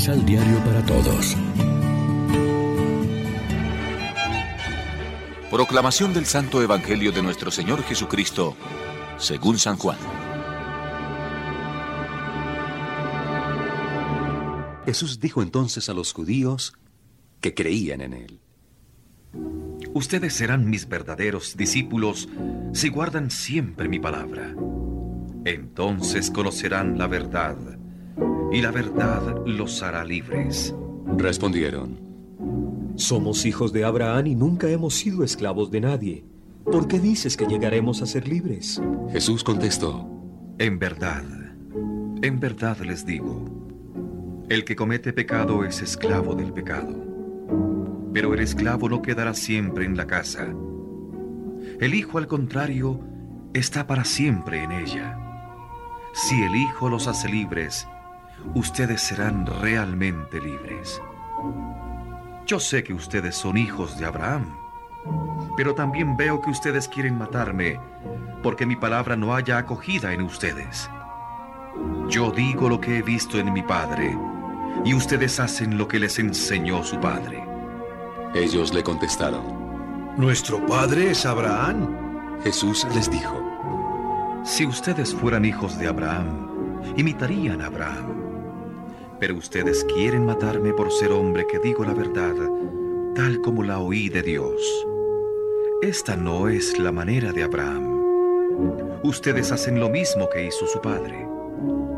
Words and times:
Misal 0.00 0.24
Diario 0.24 0.64
para 0.64 0.82
Todos. 0.86 1.36
Proclamación 5.50 6.14
del 6.14 6.24
Santo 6.24 6.62
Evangelio 6.62 7.12
de 7.12 7.22
nuestro 7.22 7.50
Señor 7.50 7.82
Jesucristo, 7.82 8.56
según 9.18 9.58
San 9.58 9.76
Juan. 9.76 9.98
Jesús 14.86 15.20
dijo 15.20 15.42
entonces 15.42 15.90
a 15.90 15.92
los 15.92 16.14
judíos 16.14 16.72
que 17.42 17.52
creían 17.52 18.00
en 18.00 18.14
él. 18.14 18.40
Ustedes 19.92 20.32
serán 20.32 20.70
mis 20.70 20.88
verdaderos 20.88 21.58
discípulos 21.58 22.26
si 22.72 22.88
guardan 22.88 23.30
siempre 23.30 23.86
mi 23.86 23.98
palabra. 23.98 24.54
Entonces 25.44 26.30
conocerán 26.30 26.96
la 26.96 27.06
verdad, 27.06 27.58
y 28.52 28.60
la 28.60 28.70
verdad 28.70 29.44
los 29.46 29.82
hará 29.82 30.04
libres. 30.04 30.74
Respondieron, 31.16 32.00
Somos 32.96 33.46
hijos 33.46 33.72
de 33.72 33.84
Abraham 33.84 34.26
y 34.26 34.34
nunca 34.34 34.68
hemos 34.68 34.94
sido 34.94 35.24
esclavos 35.24 35.70
de 35.70 35.80
nadie. 35.80 36.24
¿Por 36.64 36.88
qué 36.88 36.98
dices 37.00 37.36
que 37.36 37.46
llegaremos 37.46 38.02
a 38.02 38.06
ser 38.06 38.28
libres? 38.28 38.80
Jesús 39.12 39.42
contestó, 39.44 40.08
En 40.58 40.78
verdad, 40.78 41.24
en 42.22 42.38
verdad 42.38 42.78
les 42.80 43.06
digo, 43.06 43.60
el 44.48 44.64
que 44.64 44.76
comete 44.76 45.12
pecado 45.12 45.64
es 45.64 45.80
esclavo 45.80 46.34
del 46.34 46.52
pecado. 46.52 46.94
Pero 48.12 48.34
el 48.34 48.40
esclavo 48.40 48.88
no 48.88 49.00
quedará 49.00 49.32
siempre 49.32 49.84
en 49.84 49.96
la 49.96 50.06
casa. 50.06 50.48
El 51.78 51.94
Hijo, 51.94 52.18
al 52.18 52.26
contrario, 52.26 53.00
está 53.54 53.86
para 53.86 54.04
siempre 54.04 54.64
en 54.64 54.72
ella. 54.72 55.16
Si 56.12 56.42
el 56.42 56.56
Hijo 56.56 56.88
los 56.88 57.06
hace 57.06 57.28
libres, 57.28 57.86
ustedes 58.54 59.02
serán 59.02 59.46
realmente 59.46 60.40
libres. 60.40 61.00
Yo 62.46 62.58
sé 62.58 62.82
que 62.82 62.92
ustedes 62.92 63.36
son 63.36 63.56
hijos 63.56 63.98
de 63.98 64.06
Abraham, 64.06 64.56
pero 65.56 65.74
también 65.74 66.16
veo 66.16 66.40
que 66.40 66.50
ustedes 66.50 66.88
quieren 66.88 67.16
matarme 67.16 67.78
porque 68.42 68.66
mi 68.66 68.76
palabra 68.76 69.16
no 69.16 69.34
haya 69.34 69.58
acogida 69.58 70.12
en 70.12 70.22
ustedes. 70.22 70.90
Yo 72.08 72.30
digo 72.30 72.68
lo 72.68 72.80
que 72.80 72.98
he 72.98 73.02
visto 73.02 73.38
en 73.38 73.52
mi 73.52 73.62
Padre, 73.62 74.16
y 74.84 74.94
ustedes 74.94 75.38
hacen 75.40 75.78
lo 75.78 75.86
que 75.86 75.98
les 75.98 76.18
enseñó 76.18 76.82
su 76.82 76.98
Padre. 77.00 77.44
Ellos 78.34 78.72
le 78.72 78.82
contestaron. 78.82 79.60
Nuestro 80.16 80.64
padre 80.66 81.10
es 81.10 81.26
Abraham. 81.26 82.38
Jesús 82.44 82.86
les 82.94 83.10
dijo. 83.10 83.40
Si 84.44 84.66
ustedes 84.66 85.14
fueran 85.14 85.44
hijos 85.44 85.78
de 85.78 85.88
Abraham, 85.88 86.82
imitarían 86.96 87.60
a 87.60 87.66
Abraham. 87.66 88.29
Pero 89.20 89.36
ustedes 89.36 89.84
quieren 89.84 90.24
matarme 90.24 90.72
por 90.72 90.90
ser 90.90 91.12
hombre 91.12 91.46
que 91.46 91.58
digo 91.58 91.84
la 91.84 91.94
verdad, 91.94 92.34
tal 93.14 93.40
como 93.42 93.62
la 93.62 93.78
oí 93.78 94.08
de 94.08 94.22
Dios. 94.22 94.60
Esta 95.82 96.16
no 96.16 96.48
es 96.48 96.78
la 96.78 96.90
manera 96.90 97.32
de 97.32 97.42
Abraham. 97.42 99.00
Ustedes 99.04 99.52
hacen 99.52 99.78
lo 99.78 99.88
mismo 99.88 100.28
que 100.28 100.46
hizo 100.46 100.66
su 100.66 100.80
padre. 100.80 101.28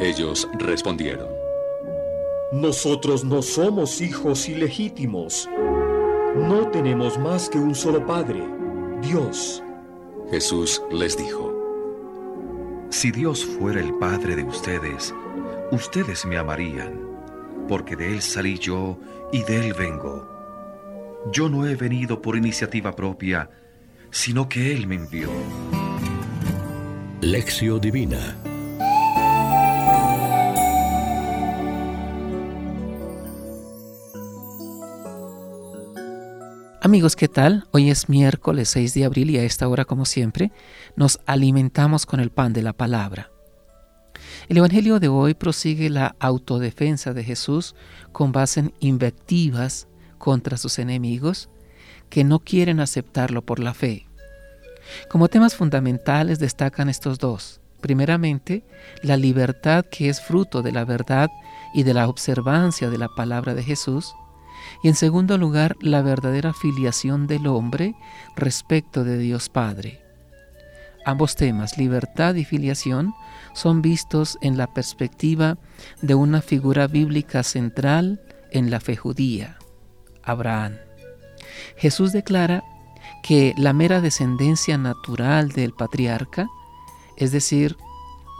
Ellos 0.00 0.48
respondieron. 0.58 1.28
Nosotros 2.52 3.24
no 3.24 3.42
somos 3.42 4.00
hijos 4.00 4.48
ilegítimos. 4.48 5.48
No 6.36 6.68
tenemos 6.70 7.18
más 7.18 7.48
que 7.48 7.58
un 7.58 7.74
solo 7.74 8.04
Padre, 8.06 8.42
Dios. 9.02 9.62
Jesús 10.30 10.82
les 10.90 11.16
dijo. 11.16 11.52
Si 12.90 13.10
Dios 13.12 13.44
fuera 13.44 13.80
el 13.80 13.94
Padre 13.94 14.36
de 14.36 14.42
ustedes, 14.42 15.14
ustedes 15.70 16.24
me 16.24 16.38
amarían, 16.38 17.09
porque 17.68 17.96
de 17.96 18.14
Él 18.14 18.22
salí 18.22 18.58
yo 18.58 18.98
y 19.32 19.42
de 19.42 19.66
Él 19.66 19.74
vengo. 19.74 20.28
Yo 21.32 21.48
no 21.48 21.66
he 21.66 21.76
venido 21.76 22.20
por 22.22 22.36
iniciativa 22.36 22.94
propia, 22.96 23.50
sino 24.10 24.48
que 24.48 24.72
Él 24.72 24.86
me 24.86 24.96
envió. 24.96 25.28
Lección 27.20 27.80
Divina 27.80 28.36
Amigos, 36.82 37.14
¿qué 37.14 37.28
tal? 37.28 37.68
Hoy 37.72 37.90
es 37.90 38.08
miércoles 38.08 38.70
6 38.70 38.94
de 38.94 39.04
abril 39.04 39.28
y 39.28 39.36
a 39.36 39.42
esta 39.42 39.68
hora, 39.68 39.84
como 39.84 40.06
siempre, 40.06 40.50
nos 40.96 41.20
alimentamos 41.26 42.06
con 42.06 42.20
el 42.20 42.30
pan 42.30 42.54
de 42.54 42.62
la 42.62 42.72
palabra. 42.72 43.30
El 44.48 44.56
Evangelio 44.56 45.00
de 45.00 45.08
hoy 45.08 45.34
prosigue 45.34 45.90
la 45.90 46.16
autodefensa 46.18 47.12
de 47.12 47.24
Jesús 47.24 47.74
con 48.12 48.32
base 48.32 48.60
en 48.60 48.74
invectivas 48.80 49.86
contra 50.18 50.56
sus 50.56 50.78
enemigos 50.78 51.48
que 52.08 52.24
no 52.24 52.40
quieren 52.40 52.80
aceptarlo 52.80 53.42
por 53.42 53.60
la 53.60 53.74
fe. 53.74 54.06
Como 55.08 55.28
temas 55.28 55.54
fundamentales 55.54 56.38
destacan 56.38 56.88
estos 56.88 57.18
dos. 57.18 57.60
Primeramente, 57.80 58.64
la 59.02 59.16
libertad 59.16 59.86
que 59.90 60.08
es 60.08 60.20
fruto 60.20 60.62
de 60.62 60.72
la 60.72 60.84
verdad 60.84 61.30
y 61.72 61.84
de 61.84 61.94
la 61.94 62.08
observancia 62.08 62.90
de 62.90 62.98
la 62.98 63.08
palabra 63.08 63.54
de 63.54 63.62
Jesús 63.62 64.12
y 64.82 64.88
en 64.88 64.94
segundo 64.94 65.38
lugar, 65.38 65.76
la 65.80 66.02
verdadera 66.02 66.52
filiación 66.52 67.26
del 67.26 67.46
hombre 67.46 67.94
respecto 68.36 69.04
de 69.04 69.18
Dios 69.18 69.48
Padre. 69.48 70.09
Ambos 71.04 71.34
temas, 71.36 71.78
libertad 71.78 72.34
y 72.34 72.44
filiación, 72.44 73.14
son 73.54 73.82
vistos 73.82 74.38
en 74.42 74.56
la 74.56 74.66
perspectiva 74.66 75.58
de 76.02 76.14
una 76.14 76.42
figura 76.42 76.86
bíblica 76.86 77.42
central 77.42 78.20
en 78.50 78.70
la 78.70 78.80
fe 78.80 78.96
judía, 78.96 79.56
Abraham. 80.22 80.76
Jesús 81.76 82.12
declara 82.12 82.62
que 83.22 83.54
la 83.56 83.72
mera 83.72 84.00
descendencia 84.00 84.78
natural 84.78 85.50
del 85.50 85.72
patriarca, 85.72 86.48
es 87.16 87.32
decir, 87.32 87.76